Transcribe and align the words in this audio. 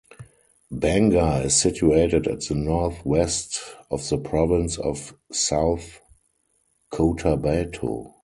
Banga 0.71 1.43
is 1.45 1.55
situated 1.55 2.25
at 2.27 2.41
the 2.45 2.55
north-west 2.55 3.61
of 3.91 4.09
the 4.09 4.17
province 4.17 4.79
of 4.79 5.15
South 5.31 6.01
Cotabato. 6.91 8.11